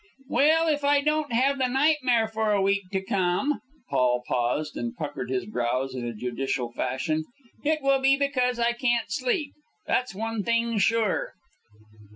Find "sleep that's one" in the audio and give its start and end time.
9.11-10.41